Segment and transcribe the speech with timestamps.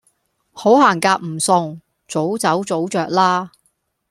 [0.51, 3.51] 好行夾唔送，早走早著啦